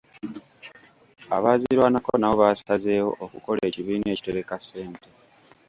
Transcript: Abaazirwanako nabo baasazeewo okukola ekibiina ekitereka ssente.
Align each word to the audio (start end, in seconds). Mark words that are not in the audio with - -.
Abaazirwanako 1.35 2.11
nabo 2.17 2.35
baasazeewo 2.41 3.11
okukola 3.25 3.61
ekibiina 3.69 4.07
ekitereka 4.11 4.55
ssente. 4.63 5.09